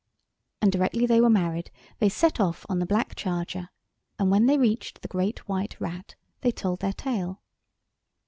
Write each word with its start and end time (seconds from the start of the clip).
And 0.63 0.71
directly 0.71 1.05
they 1.05 1.21
were 1.21 1.29
married 1.29 1.69
they 1.99 2.09
set 2.09 2.39
off 2.39 2.65
on 2.67 2.79
the 2.79 2.87
black 2.87 3.13
charger, 3.13 3.69
and 4.17 4.31
when 4.31 4.47
they 4.47 4.57
reached 4.57 5.03
the 5.03 5.07
Great 5.07 5.47
White 5.47 5.79
Rat 5.79 6.15
they 6.39 6.51
told 6.51 6.79
their 6.79 6.91
tale. 6.93 7.43